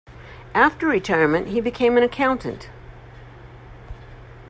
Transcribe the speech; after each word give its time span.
After 0.55 0.87
retirement 0.87 1.49
he 1.49 1.61
became 1.61 1.95
an 1.95 2.01
accountant. 2.01 2.71